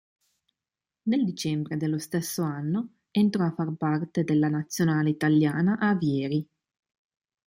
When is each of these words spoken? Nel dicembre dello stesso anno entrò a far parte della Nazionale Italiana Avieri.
Nel 1.03 1.23
dicembre 1.23 1.77
dello 1.77 1.99
stesso 1.99 2.41
anno 2.41 3.01
entrò 3.11 3.45
a 3.45 3.53
far 3.53 3.71
parte 3.75 4.23
della 4.23 4.49
Nazionale 4.49 5.11
Italiana 5.11 5.77
Avieri. 5.77 6.43